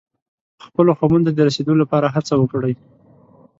[0.65, 2.73] خپلو خوبونو ته د رسېدو لپاره هڅه وکړئ.